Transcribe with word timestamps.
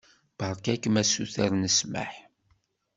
Beṛka-kem 0.37 0.95
asuter 1.01 1.51
n 1.55 1.63
ssmaḥ. 1.71 2.13